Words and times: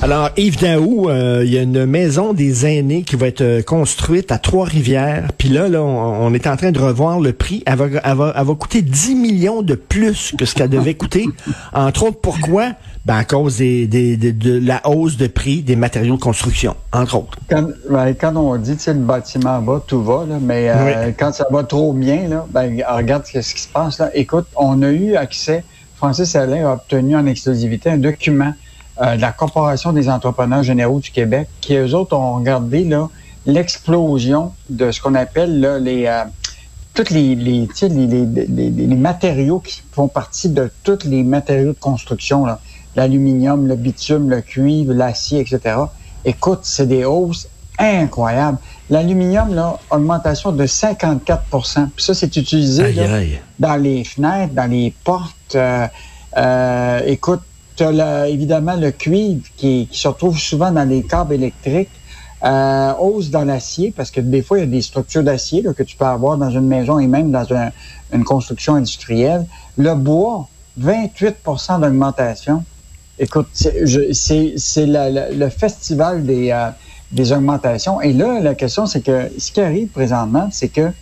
Alors, 0.00 0.30
Yves 0.36 0.60
Daou, 0.60 1.10
euh, 1.10 1.42
il 1.44 1.52
y 1.52 1.58
a 1.58 1.62
une 1.62 1.84
maison 1.84 2.32
des 2.32 2.66
aînés 2.66 3.02
qui 3.02 3.16
va 3.16 3.26
être 3.26 3.40
euh, 3.40 3.62
construite 3.62 4.30
à 4.30 4.38
Trois-Rivières. 4.38 5.26
Puis 5.36 5.48
là, 5.48 5.68
là 5.68 5.82
on, 5.82 6.32
est 6.32 6.46
en 6.46 6.56
train 6.56 6.70
de 6.70 6.78
revoir 6.78 7.18
le 7.18 7.32
prix. 7.32 7.64
Elle 7.66 7.76
va, 7.76 7.86
elle, 8.04 8.16
va, 8.16 8.32
elle 8.36 8.46
va 8.46 8.54
coûter 8.54 8.80
10 8.80 9.16
millions 9.16 9.60
de 9.62 9.74
plus 9.74 10.34
que 10.38 10.44
ce 10.44 10.54
qu'elle 10.54 10.70
devait 10.70 10.94
coûter. 10.94 11.26
Entre 11.72 12.04
autres, 12.04 12.20
pourquoi? 12.20 12.74
Ben, 13.06 13.16
à 13.16 13.24
cause 13.24 13.56
des, 13.56 13.88
des, 13.88 14.16
de 14.16 14.64
la 14.64 14.86
hausse 14.88 15.16
de 15.16 15.26
prix 15.26 15.62
des 15.62 15.74
matériaux 15.74 16.14
de 16.14 16.20
construction, 16.20 16.76
entre 16.92 17.16
autres. 17.16 17.38
Quand, 17.50 17.66
ben, 17.90 18.14
quand 18.14 18.36
on 18.36 18.54
dit, 18.56 18.76
tu 18.76 18.84
sais, 18.84 18.94
le 18.94 19.00
bâtiment 19.00 19.60
va, 19.60 19.82
tout 19.84 20.02
va, 20.02 20.26
là, 20.28 20.36
mais 20.40 20.68
euh, 20.68 21.10
quand 21.18 21.32
ça 21.32 21.46
va 21.50 21.64
trop 21.64 21.92
bien, 21.92 22.28
là, 22.28 22.46
ben, 22.50 22.82
regarde 22.88 23.24
ce 23.26 23.38
qui 23.54 23.62
se 23.62 23.68
passe. 23.68 23.98
Là. 23.98 24.10
Écoute, 24.14 24.46
on 24.54 24.80
a 24.82 24.90
eu 24.90 25.16
accès, 25.16 25.64
Francis 25.96 26.36
Alain 26.36 26.68
a 26.68 26.74
obtenu 26.74 27.16
en 27.16 27.26
exclusivité 27.26 27.90
un 27.90 27.98
document 27.98 28.52
euh, 29.00 29.16
la 29.16 29.32
Corporation 29.32 29.92
des 29.92 30.08
entrepreneurs 30.08 30.62
généraux 30.62 31.00
du 31.00 31.10
Québec, 31.10 31.48
qui 31.60 31.74
eux 31.76 31.94
autres 31.94 32.16
ont 32.16 32.34
regardé 32.34 32.84
là 32.84 33.08
l'explosion 33.46 34.52
de 34.68 34.90
ce 34.90 35.00
qu'on 35.00 35.14
appelle 35.14 35.60
là, 35.60 35.78
les 35.78 36.06
euh, 36.06 36.24
toutes 36.94 37.10
les 37.10 37.34
les, 37.34 37.68
les, 37.80 38.06
les, 38.06 38.70
les, 38.70 38.96
matériaux 38.96 39.60
qui 39.60 39.82
font 39.92 40.08
partie 40.08 40.48
de 40.48 40.70
tous 40.82 41.04
les 41.04 41.22
matériaux 41.22 41.72
de 41.72 41.78
construction, 41.78 42.44
l'aluminium, 42.96 43.68
le 43.68 43.76
bitume, 43.76 44.28
le 44.28 44.40
cuivre, 44.40 44.92
l'acier, 44.92 45.40
etc. 45.40 45.76
Écoute, 46.24 46.60
c'est 46.62 46.86
des 46.86 47.04
hausses 47.04 47.48
incroyables. 47.78 48.58
L'aluminium, 48.90 49.54
là, 49.54 49.78
augmentation 49.90 50.52
de 50.52 50.66
54% 50.66 51.88
Puis 51.94 52.04
ça, 52.04 52.14
c'est 52.14 52.36
utilisé 52.36 52.94
dans 53.58 53.76
les 53.76 54.04
fenêtres, 54.04 54.54
dans 54.54 54.70
les 54.70 54.92
portes. 55.04 55.54
Euh, 55.54 55.86
euh, 56.36 57.00
écoute, 57.06 57.42
tu 57.78 57.84
as 57.84 58.28
évidemment 58.28 58.76
le 58.76 58.90
cuivre 58.90 59.42
qui, 59.56 59.88
se 59.92 60.08
retrouve 60.08 60.38
souvent 60.38 60.72
dans 60.72 60.88
les 60.88 61.02
câbles 61.02 61.34
électriques. 61.34 61.90
Euh, 62.44 62.92
hausse 63.00 63.30
dans 63.30 63.42
l'acier, 63.44 63.92
parce 63.96 64.12
que 64.12 64.20
des 64.20 64.42
fois, 64.42 64.58
il 64.58 64.60
y 64.60 64.64
a 64.64 64.70
des 64.70 64.82
structures 64.82 65.24
d'acier 65.24 65.64
que 65.76 65.82
tu 65.82 65.96
peux 65.96 66.04
avoir 66.04 66.38
dans 66.38 66.50
une 66.50 66.68
maison 66.68 67.00
et 67.00 67.08
même 67.08 67.32
dans 67.32 67.44
une 68.12 68.22
construction 68.22 68.76
industrielle. 68.76 69.44
Le 69.76 69.94
bois, 69.96 70.48
28% 70.80 71.80
d'augmentation. 71.80 72.62
Écoute, 73.18 73.48
c'est 73.52 74.86
le 74.86 75.48
festival 75.48 76.24
des, 76.24 76.52
euh, 76.52 76.70
des 77.10 77.32
augmentations. 77.32 78.00
Et 78.00 78.12
là, 78.12 78.38
la 78.38 78.54
question, 78.54 78.86
c'est 78.86 79.00
que 79.00 79.32
ce 79.36 79.50
qui 79.50 79.60
arrive 79.60 79.88
présentement, 79.88 80.48
c'est 80.52 80.68
que 80.68 80.92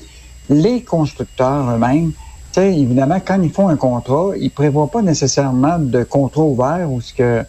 les 0.49 0.81
constructeurs 0.83 1.71
eux-mêmes 1.71 2.13
évidemment, 2.63 3.21
quand 3.25 3.41
ils 3.43 3.51
font 3.51 3.69
un 3.69 3.77
contrat, 3.77 4.31
ils 4.39 4.51
prévoient 4.51 4.91
pas 4.91 5.03
nécessairement 5.03 5.79
de 5.79 6.03
contrat 6.03 6.43
ouvert 6.43 6.91
ou 6.91 7.01
ce 7.01 7.13
que, 7.13 7.45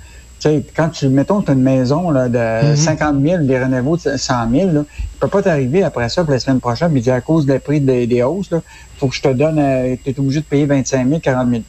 quand 0.75 0.89
tu, 0.89 1.09
mettons, 1.09 1.41
tu 1.41 1.51
as 1.51 1.53
une 1.53 1.61
maison 1.61 2.09
là, 2.09 2.29
de 2.29 2.75
50 2.75 3.21
000, 3.21 3.43
des 3.43 3.57
rénovaux 3.57 3.97
de 3.97 4.17
100 4.17 4.51
000, 4.51 4.71
là, 4.71 4.81
il 4.89 5.19
peut 5.19 5.27
pas 5.27 5.41
t'arriver 5.41 5.83
après 5.83 6.09
ça, 6.09 6.23
pour 6.23 6.31
la 6.31 6.39
semaine 6.39 6.59
prochaine, 6.59 6.91
mais 6.91 7.07
à 7.09 7.21
cause 7.21 7.45
des 7.45 7.59
prix 7.59 7.81
des, 7.81 8.07
des 8.07 8.23
hausses, 8.23 8.49
il 8.51 8.61
faut 8.97 9.07
que 9.07 9.15
je 9.15 9.21
te 9.21 9.33
donne, 9.33 9.59
euh, 9.59 9.95
tu 10.03 10.11
es 10.11 10.19
obligé 10.19 10.41
de 10.41 10.45
payer 10.45 10.65
25 10.65 11.07
000, 11.07 11.19
40 11.19 11.49
000 11.49 11.63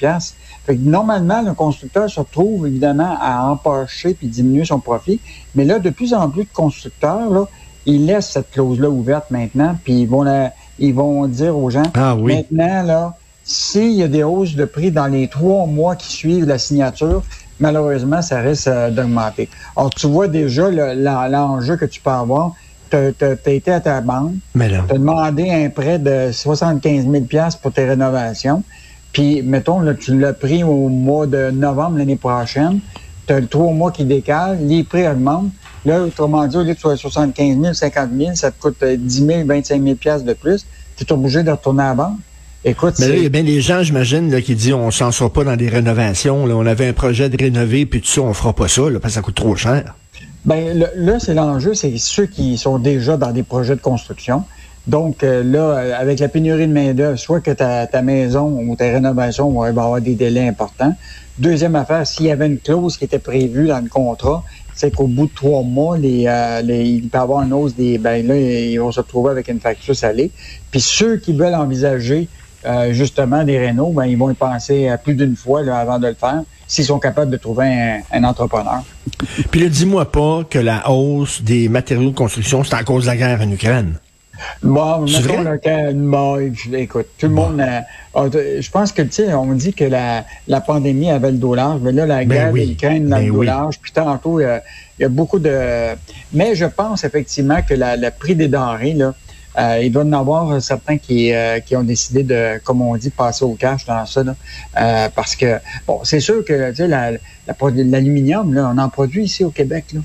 fait 0.68 0.76
que 0.76 0.86
normalement, 0.86 1.40
le 1.40 1.54
constructeur 1.54 2.10
se 2.10 2.20
retrouve 2.20 2.66
évidemment 2.66 3.16
à 3.18 3.46
empocher 3.50 4.12
puis 4.12 4.26
diminuer 4.26 4.66
son 4.66 4.80
profit. 4.80 5.18
Mais 5.54 5.64
là, 5.64 5.78
de 5.78 5.88
plus 5.88 6.12
en 6.12 6.28
plus 6.28 6.44
de 6.44 6.52
constructeurs, 6.52 7.30
là, 7.30 7.46
ils 7.86 8.04
laissent 8.04 8.32
cette 8.32 8.50
clause-là 8.50 8.90
ouverte 8.90 9.30
maintenant, 9.30 9.78
puis 9.82 10.02
ils 10.02 10.06
vont 10.06 10.22
la, 10.24 10.52
ils 10.78 10.92
vont 10.92 11.26
dire 11.26 11.56
aux 11.56 11.70
gens, 11.70 11.84
ah, 11.94 12.14
oui. 12.14 12.36
maintenant, 12.36 12.82
là, 12.82 13.16
s'il 13.48 13.92
y 13.92 14.02
a 14.02 14.08
des 14.08 14.22
hausses 14.22 14.54
de 14.54 14.66
prix 14.66 14.90
dans 14.90 15.06
les 15.06 15.26
trois 15.26 15.66
mois 15.66 15.96
qui 15.96 16.12
suivent 16.12 16.46
la 16.46 16.58
signature, 16.58 17.22
malheureusement, 17.58 18.20
ça 18.20 18.40
risque 18.40 18.68
euh, 18.68 18.90
d'augmenter. 18.90 19.48
Alors, 19.74 19.88
tu 19.90 20.06
vois 20.06 20.28
déjà 20.28 20.70
l'enjeu 20.70 21.76
que 21.76 21.86
tu 21.86 22.00
peux 22.00 22.10
avoir. 22.10 22.52
Tu 22.90 22.96
as, 22.96 23.50
été 23.50 23.72
à 23.72 23.80
ta 23.80 24.00
banque, 24.00 24.34
tu 24.54 24.62
as 24.62 24.98
demandé 24.98 25.50
un 25.50 25.68
prêt 25.70 25.98
de 25.98 26.30
75 26.30 27.06
000 27.10 27.24
pour 27.60 27.72
tes 27.72 27.86
rénovations, 27.86 28.62
puis, 29.12 29.42
mettons, 29.42 29.80
là, 29.80 29.94
tu 29.94 30.18
l'as 30.18 30.34
pris 30.34 30.62
au 30.62 30.88
mois 30.88 31.26
de 31.26 31.50
novembre 31.50 31.98
l'année 31.98 32.16
prochaine, 32.16 32.80
tu 33.26 33.32
as 33.32 33.40
trois 33.42 33.72
mois 33.72 33.92
qui 33.92 34.04
décalent, 34.04 34.58
les 34.60 34.84
prix 34.84 35.08
augmentent. 35.08 35.50
Là, 35.86 36.02
autrement 36.02 36.46
dit, 36.46 36.56
au 36.56 36.62
lieu 36.62 36.74
de 36.74 36.96
75 36.96 37.60
000, 37.60 37.72
50 37.72 38.10
000, 38.16 38.34
ça 38.34 38.50
te 38.50 38.60
coûte 38.60 38.84
10 38.84 39.26
000, 39.26 39.46
25 39.46 39.82
000 39.82 39.96
de 40.20 40.32
plus. 40.34 40.66
Tu 40.96 41.04
es 41.04 41.12
obligé 41.12 41.42
de 41.42 41.50
retourner 41.50 41.82
à 41.82 41.88
la 41.88 41.94
banque. 41.94 42.18
Écoute, 42.64 42.94
mais 42.98 43.08
là, 43.08 43.14
il 43.16 43.22
y 43.22 43.26
a 43.26 43.28
bien 43.28 43.44
des 43.44 43.60
gens, 43.60 43.82
j'imagine, 43.82 44.42
qui 44.42 44.54
disent 44.54 44.72
on 44.72 44.90
s'en 44.90 45.12
sort 45.12 45.32
pas 45.32 45.44
dans 45.44 45.56
des 45.56 45.68
rénovations. 45.68 46.44
Là. 46.44 46.56
On 46.56 46.66
avait 46.66 46.88
un 46.88 46.92
projet 46.92 47.28
de 47.28 47.36
rénover, 47.36 47.86
puis 47.86 48.00
tout 48.00 48.08
ça, 48.08 48.20
on 48.22 48.34
fera 48.34 48.52
pas 48.52 48.66
ça, 48.66 48.90
là, 48.90 48.98
parce 48.98 49.14
que 49.14 49.20
ça 49.20 49.22
coûte 49.22 49.36
trop 49.36 49.54
cher. 49.54 49.94
Ben 50.44 50.84
là, 50.96 51.18
c'est 51.20 51.34
l'enjeu, 51.34 51.74
c'est 51.74 51.96
ceux 51.98 52.26
qui 52.26 52.58
sont 52.58 52.78
déjà 52.78 53.16
dans 53.16 53.32
des 53.32 53.42
projets 53.42 53.76
de 53.76 53.80
construction. 53.80 54.44
Donc 54.86 55.22
euh, 55.22 55.42
là, 55.44 55.98
avec 55.98 56.18
la 56.18 56.28
pénurie 56.28 56.66
de 56.66 56.72
main-d'œuvre, 56.72 57.18
soit 57.18 57.40
que 57.40 57.50
ta, 57.50 57.86
ta, 57.86 58.00
maison 58.00 58.58
ou 58.66 58.74
ta 58.74 58.86
rénovation 58.86 59.50
va 59.52 59.68
avoir 59.68 60.00
des 60.00 60.14
délais 60.14 60.48
importants. 60.48 60.94
Deuxième 61.38 61.76
affaire, 61.76 62.06
s'il 62.06 62.26
y 62.26 62.30
avait 62.30 62.46
une 62.46 62.58
clause 62.58 62.96
qui 62.96 63.04
était 63.04 63.18
prévue 63.18 63.68
dans 63.68 63.80
le 63.80 63.88
contrat, 63.88 64.42
c'est 64.74 64.94
qu'au 64.94 65.06
bout 65.06 65.26
de 65.26 65.34
trois 65.34 65.62
mois, 65.62 65.98
les, 65.98 66.24
euh, 66.26 66.62
les, 66.62 66.88
il 66.88 67.08
peut 67.08 67.18
y 67.18 67.20
avoir 67.20 67.42
une 67.42 67.52
hausse 67.52 67.74
des. 67.74 67.98
Ben 67.98 68.26
là, 68.26 68.36
ils 68.36 68.78
vont 68.78 68.90
se 68.90 69.00
retrouver 69.00 69.30
avec 69.30 69.48
une 69.48 69.60
facture 69.60 69.94
salée. 69.94 70.30
Puis 70.70 70.80
ceux 70.80 71.18
qui 71.18 71.34
veulent 71.34 71.54
envisager 71.54 72.28
euh, 72.66 72.92
justement 72.92 73.44
des 73.44 73.58
rénaux, 73.58 73.90
ben, 73.90 74.06
ils 74.06 74.16
vont 74.16 74.30
y 74.30 74.34
penser 74.34 74.90
plus 75.02 75.14
d'une 75.14 75.36
fois 75.36 75.62
là, 75.62 75.78
avant 75.78 75.98
de 75.98 76.08
le 76.08 76.14
faire 76.14 76.42
s'ils 76.68 76.84
sont 76.84 76.98
capables 76.98 77.30
de 77.30 77.38
trouver 77.38 78.02
un, 78.12 78.24
entrepreneur. 78.24 78.82
Puis 79.50 79.60
là, 79.60 79.68
dis-moi 79.68 80.12
pas 80.12 80.44
que 80.48 80.58
la 80.58 80.90
hausse 80.90 81.42
des 81.42 81.68
matériaux 81.68 82.10
de 82.10 82.14
construction, 82.14 82.62
c'est 82.62 82.74
à 82.74 82.84
cause 82.84 83.04
de 83.04 83.08
la 83.08 83.16
guerre 83.16 83.40
en 83.40 83.50
Ukraine. 83.50 83.94
Bon, 84.62 85.00
mettons 85.00 85.42
le 85.42 85.92
bon, 85.94 86.38
écoute, 86.72 87.06
tout 87.18 87.26
le 87.26 87.32
monde, 87.34 87.64
je 88.14 88.70
pense 88.70 88.92
que, 88.92 89.02
tu 89.02 89.12
sais, 89.12 89.34
on 89.34 89.46
dit 89.54 89.72
que 89.72 89.84
la, 89.84 90.24
la 90.46 90.60
pandémie 90.60 91.10
avait 91.10 91.32
le 91.32 91.38
dos 91.38 91.54
large, 91.54 91.80
mais 91.82 91.90
là, 91.90 92.06
la 92.06 92.18
ben 92.18 92.28
guerre 92.28 92.52
oui. 92.52 92.66
l'Ukraine 92.66 93.12
a 93.12 93.18
le 93.18 93.26
ben 93.26 93.32
dos 93.32 93.42
large, 93.42 93.80
puis 93.80 93.90
tantôt, 93.90 94.40
il 94.40 94.60
y, 95.00 95.04
a, 95.04 95.08
beaucoup 95.08 95.40
de... 95.40 95.96
Mais 96.32 96.54
je 96.54 96.66
pense 96.66 97.02
effectivement 97.02 97.62
que 97.68 97.74
le 97.76 98.10
prix 98.10 98.36
des 98.36 98.46
denrées, 98.46 98.92
là, 98.92 99.14
euh, 99.58 99.80
il 99.82 99.90
doit 99.90 100.04
y 100.04 100.06
en 100.06 100.12
avoir 100.12 100.62
certains 100.62 100.98
qui, 100.98 101.32
euh, 101.32 101.60
qui 101.60 101.74
ont 101.76 101.82
décidé 101.82 102.22
de, 102.22 102.60
comme 102.64 102.80
on 102.82 102.96
dit, 102.96 103.10
passer 103.10 103.44
au 103.44 103.54
cash 103.54 103.84
dans 103.86 104.06
ça. 104.06 104.22
Là, 104.22 104.36
euh, 104.80 105.08
parce 105.14 105.34
que, 105.34 105.58
bon, 105.86 106.00
c'est 106.04 106.20
sûr 106.20 106.44
que 106.44 106.70
tu 106.70 106.76
sais, 106.76 106.88
l'aluminium, 107.84 108.54
là, 108.54 108.70
on 108.72 108.78
en 108.78 108.88
produit 108.88 109.24
ici 109.24 109.44
au 109.44 109.50
Québec. 109.50 109.86
Là, 109.92 110.00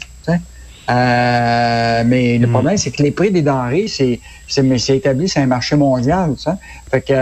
euh, 0.89 2.03
mais 2.05 2.37
le 2.37 2.47
hmm. 2.47 2.51
problème, 2.51 2.77
c'est 2.77 2.91
que 2.91 3.01
les 3.01 3.11
prix 3.11 3.31
des 3.31 3.41
denrées, 3.41 3.87
c'est 3.87 4.19
c'est 4.47 4.97
établi, 4.97 5.29
c'est 5.29 5.39
un 5.39 5.47
marché 5.47 5.75
mondial. 5.75 6.33
Ça. 6.37 6.57
Fait 6.91 7.01
que, 7.01 7.13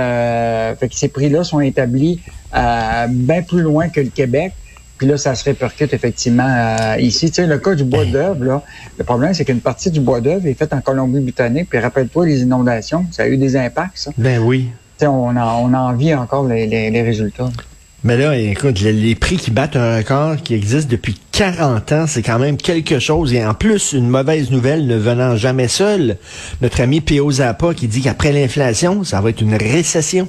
fait 0.79 0.89
que 0.89 0.95
ces 0.95 1.09
prix-là 1.09 1.43
sont 1.43 1.59
établis 1.59 2.19
euh, 2.55 3.07
bien 3.07 3.41
plus 3.43 3.61
loin 3.61 3.89
que 3.89 4.01
le 4.01 4.09
Québec. 4.09 4.53
Puis 5.01 5.09
là, 5.09 5.17
ça 5.17 5.33
se 5.33 5.43
répercute 5.45 5.95
effectivement 5.95 6.47
euh, 6.47 6.95
ici. 6.99 7.31
Tu 7.31 7.37
sais, 7.37 7.47
le 7.47 7.57
cas 7.57 7.73
du 7.73 7.83
bois 7.83 8.05
d'œuvre, 8.05 8.45
là, 8.45 8.61
le 8.99 9.03
problème, 9.03 9.33
c'est 9.33 9.43
qu'une 9.43 9.59
partie 9.59 9.89
du 9.89 9.99
bois 9.99 10.21
d'œuvre 10.21 10.45
est 10.45 10.53
faite 10.53 10.73
en 10.73 10.79
Colombie-Britannique. 10.79 11.69
Puis 11.71 11.79
rappelle-toi, 11.79 12.27
les 12.27 12.43
inondations, 12.43 13.07
ça 13.09 13.23
a 13.23 13.27
eu 13.27 13.37
des 13.37 13.57
impacts, 13.57 13.97
ça. 13.97 14.11
Ben 14.15 14.37
oui. 14.37 14.69
Tu 14.99 15.05
sais, 15.05 15.07
on, 15.07 15.35
a, 15.35 15.55
on 15.55 15.73
en 15.73 15.93
vit 15.93 16.13
encore 16.13 16.47
les, 16.47 16.67
les, 16.67 17.01
résultats. 17.01 17.49
Mais 18.03 18.15
là, 18.15 18.37
écoute, 18.37 18.79
les, 18.79 19.15
prix 19.15 19.37
qui 19.37 19.49
battent 19.49 19.75
un 19.75 19.97
record 19.97 20.35
qui 20.37 20.53
existe 20.53 20.87
depuis 20.87 21.19
40 21.31 21.91
ans, 21.93 22.05
c'est 22.05 22.21
quand 22.21 22.37
même 22.37 22.57
quelque 22.57 22.99
chose. 22.99 23.33
Et 23.33 23.43
en 23.43 23.55
plus, 23.55 23.93
une 23.93 24.07
mauvaise 24.07 24.51
nouvelle 24.51 24.85
ne 24.85 24.97
venant 24.97 25.35
jamais 25.35 25.67
seule, 25.67 26.17
notre 26.61 26.79
ami 26.79 27.01
P.O. 27.01 27.31
Zappa 27.31 27.73
qui 27.73 27.87
dit 27.87 28.01
qu'après 28.01 28.31
l'inflation, 28.31 29.03
ça 29.03 29.19
va 29.19 29.31
être 29.31 29.41
une 29.41 29.55
récession. 29.55 30.27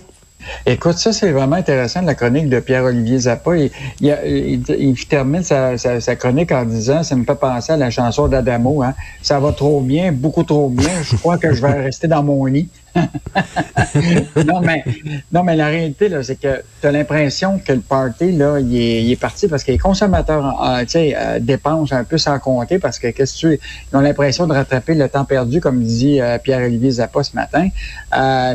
Écoute, 0.66 0.98
ça, 0.98 1.12
c'est 1.12 1.32
vraiment 1.32 1.56
intéressant, 1.56 2.02
la 2.02 2.14
chronique 2.14 2.48
de 2.48 2.60
Pierre-Olivier 2.60 3.18
Zappa. 3.18 3.52
Il, 4.00 5.04
termine 5.08 5.42
sa, 5.42 6.16
chronique 6.16 6.52
en 6.52 6.64
disant, 6.64 7.02
ça 7.02 7.16
me 7.16 7.24
fait 7.24 7.34
penser 7.34 7.72
à 7.72 7.76
la 7.76 7.90
chanson 7.90 8.28
d'Adamo, 8.28 8.82
hein. 8.82 8.94
ça 9.22 9.38
va 9.40 9.52
trop 9.52 9.80
bien, 9.80 10.12
beaucoup 10.12 10.44
trop 10.44 10.68
bien, 10.68 11.02
je 11.02 11.16
crois 11.16 11.38
que 11.38 11.52
je 11.52 11.62
vais 11.62 11.72
rester 11.72 12.08
dans 12.08 12.22
mon 12.22 12.44
lit. 12.44 12.68
non, 14.46 14.60
mais, 14.60 14.84
non, 15.32 15.42
mais 15.42 15.56
la 15.56 15.66
réalité, 15.68 16.08
là, 16.08 16.22
c'est 16.22 16.36
que 16.36 16.62
tu 16.80 16.86
as 16.86 16.92
l'impression 16.92 17.58
que 17.58 17.72
le 17.72 17.80
party, 17.80 18.32
là, 18.32 18.58
il 18.60 19.10
est, 19.10 19.16
parti 19.16 19.48
parce 19.48 19.64
que 19.64 19.72
les 19.72 19.78
consommateurs, 19.78 20.62
euh, 20.62 20.84
euh, 20.94 21.38
dépensent 21.38 21.94
un 21.94 22.04
peu 22.04 22.18
sans 22.18 22.38
compter 22.38 22.78
parce 22.78 22.98
que, 22.98 23.08
qu'est-ce 23.08 23.34
que 23.34 23.54
tu 23.54 23.60
ils 23.92 23.96
ont 23.96 24.00
l'impression 24.00 24.46
de 24.46 24.52
rattraper 24.52 24.94
le 24.94 25.08
temps 25.08 25.24
perdu, 25.24 25.60
comme 25.60 25.82
dit 25.82 26.20
euh, 26.20 26.38
Pierre-Olivier 26.38 26.90
Zappa 26.92 27.22
ce 27.22 27.34
matin. 27.34 27.68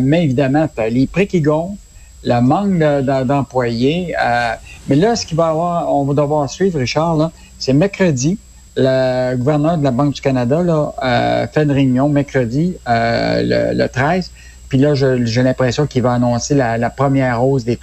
mais 0.01 0.23
évidemment, 0.23 0.67
les 0.89 1.07
prix 1.07 1.27
qui 1.27 1.41
gonflent, 1.41 1.77
le 2.23 2.39
manque 2.41 2.79
d'employés. 3.25 4.13
mais 4.87 4.95
là, 4.95 5.15
ce 5.15 5.25
qu'il 5.25 5.37
va 5.37 5.47
avoir, 5.47 5.93
on 5.93 6.03
va 6.03 6.13
devoir 6.13 6.49
suivre, 6.49 6.79
Richard, 6.79 7.31
c'est 7.59 7.73
mercredi 7.73 8.37
le 8.77 9.35
gouverneur 9.35 9.77
de 9.77 9.83
la 9.83 9.91
Banque 9.91 10.13
du 10.13 10.21
Canada 10.21 10.61
là, 10.61 10.93
euh, 11.03 11.47
fait 11.47 11.63
une 11.63 11.71
réunion 11.71 12.09
mercredi, 12.09 12.75
euh, 12.87 13.73
le, 13.73 13.87
13, 13.87 14.31
Puis 14.69 14.77
là, 14.77 14.93
j'ai 14.93 15.43
l'impression 15.43 15.87
qu'il 15.87 16.03
va 16.03 16.13
annoncer 16.13 16.53
la, 16.53 16.89
première 16.89 17.43
hausse 17.43 17.63
des 17.63 17.77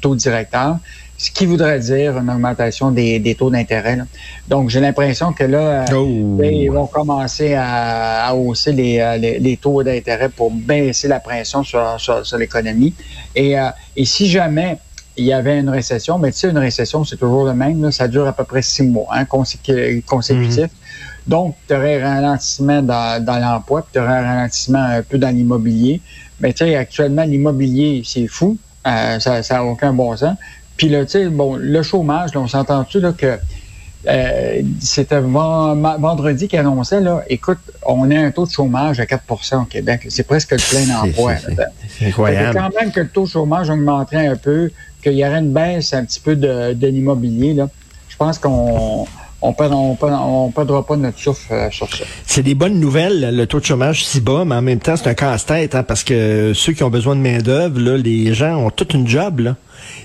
taux 0.00 0.14
directeurs, 0.14 0.78
ce 1.20 1.30
qui 1.30 1.44
voudrait 1.44 1.78
dire 1.80 2.16
une 2.16 2.30
augmentation 2.30 2.90
des, 2.90 3.36
taux 3.38 3.50
d'intérêt. 3.50 3.98
Donc, 4.48 4.70
j'ai 4.70 4.80
l'impression 4.80 5.34
que 5.34 5.44
là, 5.44 5.82
euh, 5.82 5.94
oh. 5.94 6.36
ben, 6.38 6.50
ils 6.50 6.70
vont 6.70 6.86
commencer 6.86 7.54
à, 7.54 8.34
hausser 8.34 8.72
euh, 9.02 9.18
les, 9.18 9.58
taux 9.58 9.82
d'intérêt 9.82 10.30
pour 10.30 10.50
baisser 10.50 11.08
la 11.08 11.20
pression 11.20 11.62
sur, 11.62 12.38
l'économie. 12.38 12.94
Et, 13.36 13.58
euh, 13.58 13.68
et 13.96 14.06
si 14.06 14.30
jamais 14.30 14.78
il 15.18 15.26
y 15.26 15.34
avait 15.34 15.58
une 15.58 15.68
récession, 15.68 16.18
mais 16.18 16.32
tu 16.32 16.38
sais, 16.38 16.48
une 16.48 16.56
récession, 16.56 17.04
c'est 17.04 17.18
toujours 17.18 17.44
le 17.44 17.52
même. 17.52 17.92
ça 17.92 18.08
dure 18.08 18.26
à 18.26 18.32
peu 18.32 18.44
près 18.44 18.62
six 18.62 18.82
mois 18.82 19.08
hein, 19.10 19.26
consécutifs. 19.26 20.58
Mhm. 20.58 20.68
Donc, 21.26 21.54
tu 21.68 21.74
aurais 21.74 22.00
un 22.00 22.14
ralentissement 22.14 22.80
dans, 22.80 23.38
l'emploi, 23.38 23.82
puis 23.82 23.90
tu 23.92 23.98
aurais 23.98 24.16
un 24.16 24.22
ralentissement 24.22 24.82
un 24.82 25.02
peu 25.02 25.18
dans 25.18 25.28
l'immobilier. 25.28 26.00
Mais 26.40 26.54
tu 26.54 26.64
sais, 26.64 26.76
actuellement, 26.76 27.24
l'immobilier, 27.24 28.00
c'est 28.06 28.26
fou. 28.26 28.56
Euh, 28.86 29.20
ça 29.20 29.42
n'a 29.50 29.62
aucun 29.62 29.92
bon 29.92 30.16
sens. 30.16 30.36
Puis 30.80 30.88
là, 30.88 31.04
tu 31.04 31.10
sais, 31.10 31.28
bon, 31.28 31.56
le 31.56 31.82
chômage, 31.82 32.30
on 32.34 32.48
s'entend-tu 32.48 33.00
là 33.00 33.12
que 33.12 33.38
euh, 34.08 34.62
c'était 34.80 35.20
vendredi 35.20 36.48
qui 36.48 36.56
annonçait, 36.56 37.02
là, 37.02 37.22
écoute, 37.28 37.58
on 37.84 38.10
a 38.10 38.18
un 38.18 38.30
taux 38.30 38.46
de 38.46 38.50
chômage 38.50 38.98
à 38.98 39.04
4% 39.04 39.60
au 39.60 39.64
Québec. 39.66 40.06
C'est 40.08 40.22
presque 40.22 40.52
le 40.52 40.56
plein 40.56 40.96
emploi. 40.96 41.34
C'est 41.98 42.06
incroyable. 42.06 42.58
Quand 42.58 42.80
même 42.80 42.92
que 42.92 43.00
le 43.00 43.08
taux 43.08 43.24
de 43.24 43.28
chômage 43.28 43.68
augmenterait 43.68 44.26
un 44.26 44.36
peu, 44.36 44.70
qu'il 45.02 45.12
y 45.12 45.22
aurait 45.22 45.40
une 45.40 45.52
baisse 45.52 45.92
un 45.92 46.02
petit 46.06 46.20
peu 46.20 46.34
de, 46.34 46.72
de 46.72 46.86
l'immobilier, 46.86 47.52
là. 47.52 47.68
Je 48.08 48.16
pense 48.16 48.38
qu'on 48.38 49.06
on 49.42 49.50
ne 49.50 50.50
perdra 50.52 50.86
pas 50.86 50.96
notre 50.96 51.18
souffle 51.18 51.52
euh, 51.52 51.70
sur 51.70 51.94
ça. 51.94 52.04
C'est 52.24 52.42
des 52.42 52.54
bonnes 52.54 52.80
nouvelles, 52.80 53.36
le 53.36 53.46
taux 53.46 53.60
de 53.60 53.66
chômage 53.66 54.06
si 54.06 54.22
bas, 54.22 54.44
mais 54.46 54.54
en 54.54 54.62
même 54.62 54.78
temps, 54.78 54.96
c'est 54.96 55.10
un 55.10 55.14
casse-tête, 55.14 55.74
hein, 55.74 55.82
parce 55.82 56.04
que 56.04 56.52
ceux 56.54 56.72
qui 56.72 56.82
ont 56.84 56.90
besoin 56.90 57.16
de 57.16 57.20
main-d'œuvre, 57.20 57.78
les 57.78 58.32
gens 58.32 58.56
ont 58.56 58.70
toute 58.70 58.94
une 58.94 59.06
job. 59.06 59.40
Là. 59.40 59.56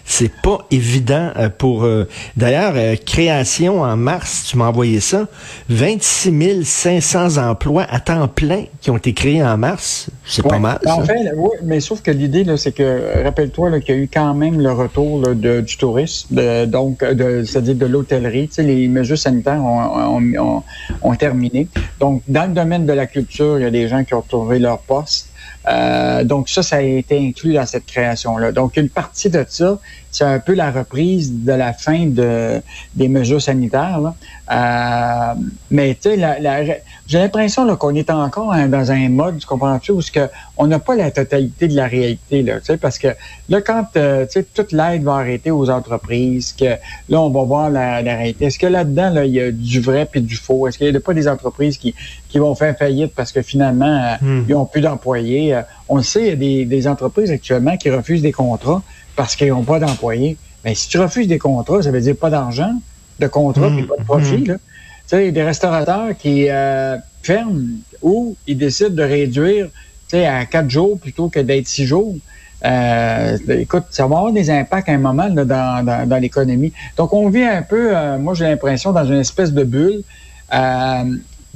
C'est 0.05 0.31
pas 0.41 0.59
évident 0.71 1.31
euh, 1.35 1.49
pour... 1.49 1.83
Euh, 1.83 2.07
d'ailleurs, 2.37 2.73
euh, 2.75 2.95
création 2.95 3.81
en 3.81 3.97
mars, 3.97 4.45
tu 4.47 4.57
m'as 4.57 4.67
envoyé 4.67 4.99
ça, 4.99 5.27
26 5.69 6.63
500 6.63 7.37
emplois 7.37 7.85
à 7.89 7.99
temps 7.99 8.27
plein 8.27 8.65
qui 8.81 8.91
ont 8.91 8.97
été 8.97 9.13
créés 9.13 9.43
en 9.43 9.57
mars. 9.57 10.07
C'est 10.25 10.43
pas 10.43 10.59
mal, 10.59 10.79
En 10.85 11.03
fait, 11.03 11.31
oui, 11.35 11.49
mais 11.63 11.79
sauf 11.79 12.01
que 12.01 12.11
l'idée, 12.11 12.45
c'est 12.57 12.71
que, 12.71 13.23
rappelle-toi 13.23 13.79
qu'il 13.79 13.95
y 13.95 13.97
a 13.97 14.01
eu 14.01 14.09
quand 14.11 14.33
même 14.33 14.61
le 14.61 14.71
retour 14.71 15.35
du 15.35 15.77
tourisme, 15.77 16.35
donc, 16.67 16.99
c'est-à-dire 16.99 17.75
de 17.75 17.85
l'hôtellerie. 17.85 18.47
Tu 18.47 18.55
sais, 18.55 18.63
les 18.63 18.87
mesures 18.87 19.17
sanitaires 19.17 19.63
ont, 19.63 20.63
ont 21.01 21.15
terminé. 21.15 21.67
Donc, 21.99 22.21
dans 22.27 22.47
le 22.47 22.53
domaine 22.53 22.85
de 22.85 22.93
la 22.93 23.05
culture, 23.05 23.59
il 23.59 23.63
y 23.63 23.65
a 23.65 23.71
des 23.71 23.87
gens 23.87 24.03
qui 24.03 24.13
ont 24.13 24.21
trouvé 24.21 24.59
leur 24.59 24.79
poste. 24.79 25.29
Euh, 25.67 26.23
donc 26.23 26.49
ça, 26.49 26.63
ça 26.63 26.77
a 26.77 26.81
été 26.81 27.17
inclus 27.17 27.53
dans 27.53 27.65
cette 27.65 27.85
création-là. 27.85 28.51
Donc 28.51 28.77
une 28.77 28.89
partie 28.89 29.29
de 29.29 29.45
ça, 29.47 29.79
c'est 30.15 30.23
un 30.23 30.39
peu 30.39 30.53
la 30.53 30.71
reprise 30.71 31.43
de 31.43 31.51
la 31.51 31.73
fin 31.73 32.05
de, 32.05 32.61
des 32.95 33.09
mesures 33.09 33.41
sanitaires. 33.41 33.99
Là. 33.99 34.15
Euh, 34.49 35.41
mais 35.69 35.97
tu 36.01 36.15
sais, 36.15 36.81
j'ai 37.05 37.19
l'impression 37.19 37.75
qu'on 37.75 37.93
est 37.95 38.09
encore 38.09 38.55
dans 38.69 38.91
un 38.91 39.09
mode, 39.09 39.39
tu 39.39 39.45
comprends-tu, 39.45 39.91
où 39.91 39.99
que 40.13 40.29
on 40.55 40.67
n'a 40.67 40.79
pas 40.79 40.95
la 40.95 41.11
totalité 41.11 41.67
de 41.67 41.75
la 41.75 41.87
réalité, 41.87 42.43
là, 42.43 42.59
parce 42.79 42.97
que 42.97 43.09
là, 43.49 43.59
quand 43.59 43.87
euh, 43.97 44.25
toute 44.53 44.71
l'aide 44.71 45.03
va 45.03 45.15
arrêter 45.15 45.51
aux 45.51 45.69
entreprises, 45.69 46.53
que 46.53 46.75
là, 47.09 47.19
on 47.19 47.29
va 47.29 47.43
voir 47.43 47.69
la, 47.69 47.99
réalité. 47.99 48.45
Est-ce 48.45 48.59
que 48.59 48.67
là-dedans, 48.67 49.09
là, 49.09 49.25
il 49.25 49.33
y 49.33 49.41
a 49.41 49.51
du 49.51 49.81
vrai 49.81 50.07
puis 50.09 50.21
du 50.21 50.37
faux? 50.37 50.65
Est-ce 50.65 50.77
qu'il 50.77 50.89
n'y 50.89 50.95
a 50.95 50.99
pas 51.01 51.13
des 51.13 51.27
entreprises 51.27 51.77
qui, 51.77 51.93
qui 52.29 52.39
vont 52.39 52.55
faire 52.55 52.77
faillite 52.77 53.13
parce 53.13 53.33
que 53.33 53.41
finalement, 53.41 53.85
euh, 53.85 54.15
hmm. 54.21 54.45
ils 54.47 54.53
n'ont 54.53 54.65
plus 54.65 54.81
d'employés? 54.81 55.59
on 55.89 55.97
le 55.97 56.03
sait, 56.03 56.21
il 56.21 56.27
y 56.27 56.31
a 56.31 56.35
des, 56.35 56.65
des 56.65 56.87
entreprises 56.87 57.31
actuellement 57.31 57.75
qui 57.75 57.89
refusent 57.89 58.21
des 58.21 58.31
contrats 58.31 58.81
parce 59.15 59.35
qu'ils 59.35 59.49
n'ont 59.49 59.63
pas 59.63 59.79
d'employés. 59.79 60.37
Mais 60.63 60.71
ben, 60.71 60.75
si 60.75 60.89
tu 60.89 60.97
refuses 60.97 61.27
des 61.27 61.37
contrats, 61.37 61.81
ça 61.81 61.91
veut 61.91 62.01
dire 62.01 62.15
pas 62.15 62.29
d'argent 62.29 62.73
de 63.19 63.27
contrat 63.27 63.67
et 63.67 63.83
pas 63.83 63.97
de 63.97 64.03
profit. 64.03 64.37
Mmh. 64.37 64.47
Là. 64.47 64.53
Tu 64.55 64.61
sais, 65.07 65.31
des 65.31 65.43
restaurateurs 65.43 66.17
qui 66.17 66.49
euh, 66.49 66.97
ferment 67.21 67.61
ou 68.01 68.35
ils 68.47 68.57
décident 68.57 68.89
de 68.89 69.03
réduire 69.03 69.69
à 70.13 70.45
quatre 70.45 70.69
jours 70.69 70.97
plutôt 70.99 71.29
que 71.29 71.39
d'être 71.39 71.67
six 71.67 71.85
jours. 71.85 72.15
Euh, 72.63 73.37
écoute, 73.49 73.83
ça 73.89 74.07
va 74.07 74.17
avoir 74.17 74.31
des 74.31 74.49
impacts 74.49 74.87
à 74.87 74.93
un 74.93 74.97
moment 74.97 75.27
là, 75.27 75.43
dans, 75.45 75.85
dans, 75.85 76.07
dans 76.07 76.17
l'économie. 76.17 76.71
Donc, 76.97 77.13
on 77.13 77.29
vit 77.29 77.43
un 77.43 77.61
peu, 77.61 77.95
euh, 77.95 78.17
moi 78.17 78.33
j'ai 78.33 78.45
l'impression, 78.45 78.91
dans 78.93 79.05
une 79.05 79.19
espèce 79.19 79.51
de 79.51 79.63
bulle. 79.63 80.03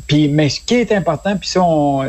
Puis, 0.08 0.28
mais 0.28 0.50
ce 0.50 0.60
qui 0.62 0.76
est 0.76 0.92
important, 0.92 1.38
puis 1.38 1.50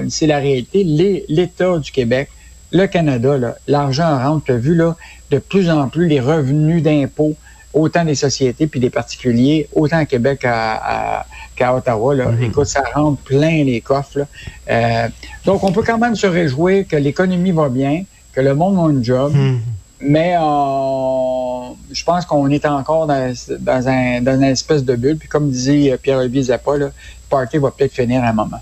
c'est 0.08 0.26
la 0.26 0.38
réalité, 0.38 0.84
l'État 1.28 1.78
du 1.78 1.92
Québec, 1.92 2.30
le 2.72 2.86
Canada, 2.86 3.56
l'argent 3.66 4.18
rentre, 4.18 4.46
tu 4.46 4.52
as 4.52 4.56
vu 4.56 4.74
là, 4.74 4.96
de 5.30 5.38
plus 5.38 5.70
en 5.70 5.88
plus 5.88 6.08
les 6.08 6.20
revenus 6.20 6.82
d'impôts, 6.82 7.36
autant 7.72 8.04
des 8.04 8.14
sociétés 8.14 8.66
puis 8.66 8.80
des 8.80 8.90
particuliers, 8.90 9.68
autant 9.74 9.98
à 9.98 10.04
Québec 10.04 10.40
qu'à 10.40 11.74
Ottawa. 11.74 12.14
Là. 12.14 12.26
Mhm. 12.26 12.42
Écoute, 12.44 12.66
ça 12.66 12.82
rentre 12.94 13.20
plein 13.22 13.64
les 13.64 13.80
coffres. 13.80 14.26
Euh, 14.68 15.08
donc, 15.44 15.62
on 15.62 15.72
peut 15.72 15.82
quand 15.82 15.98
même 15.98 16.16
se 16.16 16.26
réjouir 16.26 16.86
que 16.88 16.96
l'économie 16.96 17.52
va 17.52 17.68
bien, 17.68 18.04
que 18.32 18.40
le 18.40 18.54
monde 18.54 18.78
a 18.78 18.98
un 18.98 19.02
job, 19.02 19.32
mhm. 19.34 19.60
mais 20.00 20.34
euh, 20.36 21.74
je 21.92 22.04
pense 22.04 22.26
qu'on 22.26 22.48
est 22.48 22.66
encore 22.66 23.06
dans, 23.06 23.32
dans, 23.60 23.88
un, 23.88 24.20
dans 24.20 24.34
une 24.34 24.44
espèce 24.44 24.84
de 24.84 24.96
bulle. 24.96 25.16
Puis 25.16 25.28
comme 25.28 25.50
disait 25.50 25.96
Pierre-Olivier 26.02 26.42
Zappa, 26.44 26.76
le 26.76 26.92
party 27.28 27.58
va 27.58 27.70
peut-être 27.70 27.92
finir 27.92 28.24
à 28.24 28.28
un 28.28 28.32
moment. 28.32 28.60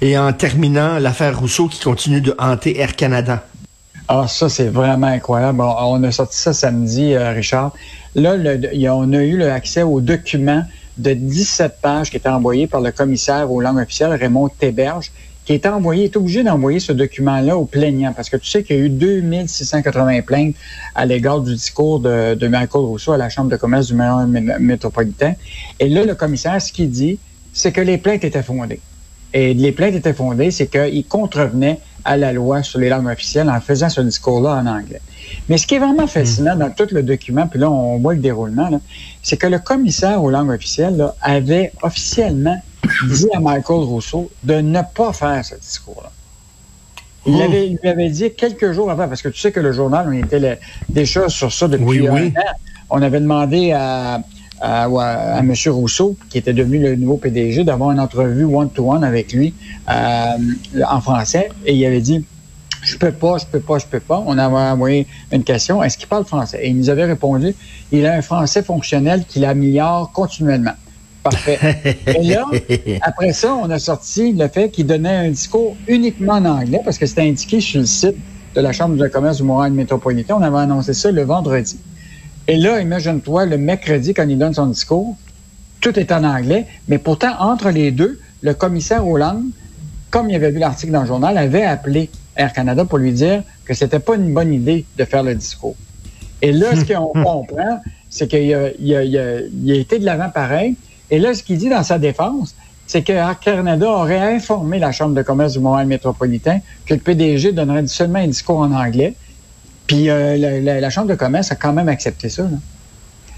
Et 0.00 0.16
en 0.16 0.32
terminant, 0.32 0.98
l'affaire 0.98 1.38
Rousseau 1.38 1.68
qui 1.68 1.80
continue 1.80 2.20
de 2.20 2.34
hanter 2.38 2.78
Air 2.80 2.96
Canada. 2.96 3.44
Ah, 4.08 4.26
ça, 4.28 4.48
c'est 4.48 4.68
vraiment 4.68 5.08
incroyable. 5.08 5.60
On, 5.60 6.02
a 6.04 6.12
sorti 6.12 6.38
ça 6.38 6.52
samedi, 6.52 7.14
euh, 7.14 7.32
Richard. 7.32 7.72
Là, 8.14 8.36
on 8.94 9.12
a 9.12 9.22
eu 9.22 9.42
accès 9.42 9.82
aux 9.82 10.00
documents 10.00 10.62
de 10.96 11.12
17 11.12 11.78
pages 11.82 12.10
qui 12.10 12.16
étaient 12.16 12.28
envoyés 12.28 12.68
par 12.68 12.80
le 12.80 12.92
commissaire 12.92 13.50
aux 13.50 13.60
langues 13.60 13.78
officielles, 13.78 14.12
Raymond 14.12 14.48
Théberge, 14.48 15.10
qui 15.44 15.52
est 15.52 15.66
envoyé, 15.66 16.04
est 16.04 16.16
obligé 16.16 16.44
d'envoyer 16.44 16.78
ce 16.78 16.92
document-là 16.92 17.56
aux 17.56 17.66
plaignants, 17.66 18.12
parce 18.12 18.30
que 18.30 18.36
tu 18.36 18.48
sais 18.48 18.62
qu'il 18.62 18.76
y 18.76 18.78
a 18.80 18.82
eu 18.82 18.88
2680 18.88 20.22
plaintes 20.22 20.54
à 20.94 21.04
l'égard 21.04 21.40
du 21.40 21.54
discours 21.54 21.98
de, 21.98 22.34
de 22.34 22.48
Michael 22.48 22.82
Rousseau 22.82 23.12
à 23.12 23.16
la 23.16 23.28
Chambre 23.28 23.50
de 23.50 23.56
commerce 23.56 23.88
du 23.88 23.94
métropolitain. 23.94 25.34
Et 25.80 25.88
là, 25.88 26.04
le 26.04 26.14
commissaire, 26.14 26.62
ce 26.62 26.72
qu'il 26.72 26.90
dit, 26.90 27.18
c'est 27.52 27.72
que 27.72 27.80
les 27.80 27.98
plaintes 27.98 28.24
étaient 28.24 28.42
fondées. 28.42 28.80
Et 29.34 29.52
les 29.52 29.72
plaintes 29.72 29.94
étaient 29.94 30.14
fondées, 30.14 30.50
c'est 30.50 30.68
qu'il 30.68 31.04
contrevenait 31.06 31.80
à 32.06 32.16
la 32.16 32.32
loi 32.32 32.62
sur 32.62 32.78
les 32.78 32.88
langues 32.88 33.08
officielles 33.08 33.50
en 33.50 33.60
faisant 33.60 33.88
ce 33.88 34.00
discours-là 34.00 34.50
en 34.62 34.66
anglais. 34.66 35.00
Mais 35.48 35.58
ce 35.58 35.66
qui 35.66 35.74
est 35.74 35.78
vraiment 35.78 36.06
fascinant 36.06 36.56
dans 36.56 36.70
tout 36.70 36.86
le 36.92 37.02
document, 37.02 37.46
puis 37.48 37.58
là, 37.58 37.70
on 37.70 37.98
voit 37.98 38.14
le 38.14 38.20
déroulement, 38.20 38.80
c'est 39.22 39.36
que 39.36 39.48
le 39.48 39.58
commissaire 39.58 40.22
aux 40.22 40.30
langues 40.30 40.50
officielles 40.50 41.04
avait 41.20 41.72
officiellement 41.82 42.56
dit 43.08 43.26
à 43.34 43.40
Michael 43.40 43.84
Rousseau 43.84 44.30
de 44.44 44.54
ne 44.54 44.80
pas 44.94 45.12
faire 45.12 45.44
ce 45.44 45.56
discours-là. 45.56 46.10
Il, 47.26 47.34
oh. 47.34 47.42
avait, 47.42 47.66
lui 47.66 47.88
avait 47.88 48.08
dit 48.08 48.32
quelques 48.34 48.70
jours 48.70 48.88
avant, 48.88 49.08
parce 49.08 49.20
que 49.20 49.28
tu 49.28 49.40
sais 49.40 49.50
que 49.50 49.58
le 49.58 49.72
journal, 49.72 50.06
on 50.08 50.12
était 50.12 50.60
déjà 50.88 51.28
sur 51.28 51.52
ça 51.52 51.66
depuis 51.66 52.06
un 52.06 52.28
an. 52.28 52.32
On 52.88 53.02
avait 53.02 53.18
demandé 53.18 53.72
à, 53.72 54.20
à, 54.60 54.88
M. 55.40 55.52
Rousseau, 55.68 56.16
qui 56.30 56.38
était 56.38 56.52
devenu 56.52 56.78
le 56.78 56.96
nouveau 56.96 57.16
PDG, 57.16 57.64
d'avoir 57.64 57.90
une 57.90 58.00
entrevue 58.00 58.44
one-to-one 58.44 59.04
avec 59.04 59.32
lui 59.32 59.54
euh, 59.90 60.36
en 60.88 61.00
français. 61.00 61.50
Et 61.64 61.74
il 61.74 61.84
avait 61.84 62.00
dit, 62.00 62.24
je 62.82 62.96
peux 62.96 63.12
pas, 63.12 63.38
je 63.38 63.46
peux 63.46 63.60
pas, 63.60 63.78
je 63.78 63.86
peux 63.86 64.00
pas. 64.00 64.22
On 64.26 64.38
avait 64.38 64.56
envoyé 64.56 65.06
une 65.32 65.42
question, 65.44 65.82
est-ce 65.82 65.98
qu'il 65.98 66.08
parle 66.08 66.24
français? 66.24 66.60
Et 66.62 66.68
il 66.68 66.76
nous 66.76 66.90
avait 66.90 67.04
répondu, 67.04 67.54
il 67.92 68.06
a 68.06 68.14
un 68.14 68.22
français 68.22 68.62
fonctionnel 68.62 69.24
qu'il 69.26 69.44
améliore 69.44 70.10
continuellement. 70.12 70.74
Parfait. 71.22 71.58
Et 72.06 72.22
là, 72.22 72.44
après 73.02 73.32
ça, 73.32 73.52
on 73.54 73.68
a 73.70 73.80
sorti 73.80 74.32
le 74.32 74.46
fait 74.46 74.70
qu'il 74.70 74.86
donnait 74.86 75.26
un 75.26 75.30
discours 75.30 75.76
uniquement 75.88 76.34
en 76.34 76.44
anglais, 76.44 76.80
parce 76.84 76.98
que 76.98 77.06
c'était 77.06 77.28
indiqué 77.28 77.60
sur 77.60 77.80
le 77.80 77.86
site 77.86 78.16
de 78.54 78.60
la 78.60 78.72
Chambre 78.72 78.96
de 78.96 79.08
commerce 79.08 79.38
du 79.38 79.42
Montréal 79.42 79.72
métropolitain. 79.72 80.36
On 80.38 80.42
avait 80.42 80.58
annoncé 80.58 80.94
ça 80.94 81.10
le 81.10 81.22
vendredi. 81.22 81.78
Et 82.48 82.56
là, 82.56 82.80
imagine-toi, 82.80 83.46
le 83.46 83.58
mercredi, 83.58 84.14
quand 84.14 84.28
il 84.28 84.38
donne 84.38 84.54
son 84.54 84.66
discours, 84.66 85.16
tout 85.80 85.98
est 85.98 86.12
en 86.12 86.24
anglais, 86.24 86.66
mais 86.88 86.98
pourtant, 86.98 87.32
entre 87.40 87.70
les 87.70 87.90
deux, 87.90 88.20
le 88.40 88.54
commissaire 88.54 89.06
Hollande, 89.06 89.44
comme 90.10 90.30
il 90.30 90.36
avait 90.36 90.50
vu 90.50 90.58
l'article 90.58 90.92
dans 90.92 91.02
le 91.02 91.06
journal, 91.06 91.36
avait 91.36 91.64
appelé 91.64 92.08
Air 92.36 92.52
Canada 92.52 92.84
pour 92.84 92.98
lui 92.98 93.12
dire 93.12 93.42
que 93.64 93.74
c'était 93.74 93.98
pas 93.98 94.14
une 94.14 94.32
bonne 94.32 94.52
idée 94.52 94.84
de 94.96 95.04
faire 95.04 95.22
le 95.22 95.34
discours. 95.34 95.74
Et 96.40 96.52
là, 96.52 96.76
ce 96.76 96.84
qu'on 96.84 97.08
comprend, 97.22 97.80
c'est 98.08 98.28
qu'il 98.28 98.54
a, 98.54 98.70
il 98.78 98.94
a, 99.18 99.74
été 99.74 99.98
de 99.98 100.04
l'avant 100.04 100.30
pareil. 100.30 100.76
Et 101.10 101.18
là, 101.18 101.34
ce 101.34 101.42
qu'il 101.42 101.58
dit 101.58 101.68
dans 101.68 101.82
sa 101.82 101.98
défense, 101.98 102.54
c'est 102.86 103.02
que 103.02 103.12
Air 103.12 103.38
Canada 103.40 103.90
aurait 103.90 104.34
informé 104.34 104.78
la 104.78 104.92
Chambre 104.92 105.14
de 105.14 105.22
commerce 105.22 105.54
du 105.54 105.58
Montréal 105.58 105.88
métropolitain 105.88 106.60
que 106.84 106.94
le 106.94 107.00
PDG 107.00 107.52
donnerait 107.52 107.86
seulement 107.88 108.20
un 108.20 108.28
discours 108.28 108.60
en 108.60 108.72
anglais 108.72 109.14
puis 109.86 110.10
euh, 110.10 110.60
la, 110.62 110.90
Chambre 110.90 111.08
de 111.08 111.14
commerce 111.14 111.50
a 111.52 111.56
quand 111.56 111.72
même 111.72 111.88
accepté 111.88 112.28
ça. 112.28 112.48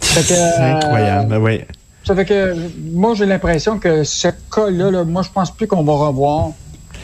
C'est 0.00 0.38
incroyable, 0.58 1.34
euh, 1.34 1.38
oui. 1.38 1.60
Ça 2.04 2.14
fait 2.14 2.24
que 2.24 2.54
moi, 2.92 3.14
j'ai 3.14 3.26
l'impression 3.26 3.78
que 3.78 4.04
ce 4.04 4.28
cas-là, 4.28 5.04
moi, 5.04 5.22
je 5.22 5.28
pense 5.30 5.50
plus 5.50 5.66
qu'on 5.66 5.82
va 5.82 5.92
revoir 5.92 6.50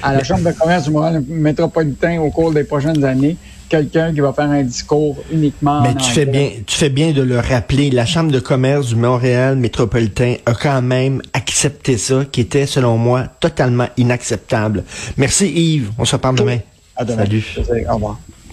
à 0.02 0.14
la 0.14 0.24
Chambre 0.24 0.44
de 0.44 0.52
commerce 0.52 0.84
du 0.84 0.90
Montréal 0.90 1.22
métropolitain 1.28 2.20
au 2.20 2.30
cours 2.30 2.52
des 2.52 2.64
prochaines 2.64 3.04
années 3.04 3.36
quelqu'un 3.68 4.12
qui 4.12 4.20
va 4.20 4.32
faire 4.32 4.50
un 4.50 4.62
discours 4.62 5.16
uniquement 5.32 5.82
Mais 5.82 5.94
tu 5.94 6.10
fais 6.10 6.26
bien, 6.26 6.50
tu 6.66 6.76
fais 6.76 6.90
bien 6.90 7.12
de 7.12 7.22
le 7.22 7.40
rappeler. 7.40 7.90
La 7.90 8.06
Chambre 8.06 8.30
de 8.30 8.40
commerce 8.40 8.88
du 8.88 8.96
Montréal 8.96 9.56
métropolitain 9.56 10.36
a 10.46 10.54
quand 10.54 10.82
même 10.82 11.22
accepté 11.32 11.98
ça, 11.98 12.24
qui 12.30 12.40
était, 12.40 12.66
selon 12.66 12.98
moi, 12.98 13.24
totalement 13.40 13.88
inacceptable. 13.96 14.84
Merci 15.16 15.48
Yves. 15.48 15.90
On 15.98 16.04
se 16.04 16.16
reparle 16.16 16.36
demain. 16.36 16.58
À 16.96 17.04
demain. 17.04 17.24
Salut. 17.24 17.44
Au 17.88 17.94
revoir. 17.94 18.18